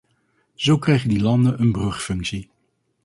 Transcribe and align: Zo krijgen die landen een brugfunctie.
Zo 0.55 0.77
krijgen 0.77 1.09
die 1.09 1.21
landen 1.21 1.61
een 1.61 1.71
brugfunctie. 1.71 2.49